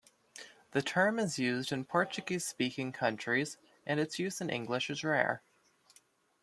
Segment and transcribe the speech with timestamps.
[0.71, 5.43] The term is used in Portuguese-speaking countries, and its use in English is rare.